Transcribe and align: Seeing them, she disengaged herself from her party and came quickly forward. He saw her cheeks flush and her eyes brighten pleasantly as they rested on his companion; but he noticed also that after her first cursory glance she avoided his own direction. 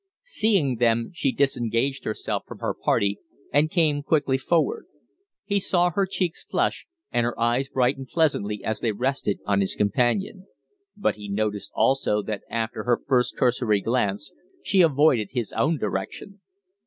Seeing 0.25 0.77
them, 0.77 1.11
she 1.13 1.31
disengaged 1.31 2.05
herself 2.05 2.43
from 2.47 2.57
her 2.57 2.73
party 2.73 3.19
and 3.53 3.69
came 3.69 4.01
quickly 4.01 4.39
forward. 4.39 4.87
He 5.45 5.59
saw 5.59 5.91
her 5.91 6.07
cheeks 6.07 6.43
flush 6.43 6.87
and 7.11 7.23
her 7.23 7.39
eyes 7.39 7.69
brighten 7.69 8.07
pleasantly 8.07 8.63
as 8.63 8.79
they 8.79 8.91
rested 8.93 9.41
on 9.45 9.61
his 9.61 9.75
companion; 9.75 10.47
but 10.97 11.17
he 11.17 11.29
noticed 11.29 11.71
also 11.75 12.23
that 12.23 12.41
after 12.49 12.85
her 12.85 12.99
first 13.07 13.37
cursory 13.37 13.79
glance 13.81 14.31
she 14.63 14.81
avoided 14.81 15.29
his 15.33 15.53
own 15.53 15.77
direction. 15.77 16.41